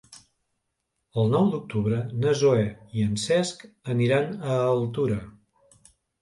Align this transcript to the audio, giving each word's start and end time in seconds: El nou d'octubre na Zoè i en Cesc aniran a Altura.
El 1.23 1.27
nou 1.33 1.51
d'octubre 1.55 1.99
na 2.23 2.33
Zoè 2.39 2.63
i 3.01 3.05
en 3.09 3.13
Cesc 3.25 3.61
aniran 3.95 4.33
a 4.55 4.57
Altura. 4.73 5.21